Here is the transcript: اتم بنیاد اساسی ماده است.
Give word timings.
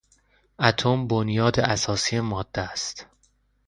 اتم 0.59 1.07
بنیاد 1.07 1.59
اساسی 1.59 2.19
ماده 2.19 2.61
است. 2.61 3.05